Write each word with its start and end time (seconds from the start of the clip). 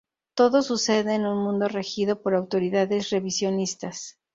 Todo 0.33 0.63
sucede 0.63 1.13
en 1.13 1.27
un 1.27 1.43
mundo 1.43 1.67
regido 1.67 2.23
por 2.23 2.33
autoridades 2.33 3.11
revisionistas. 3.11 4.17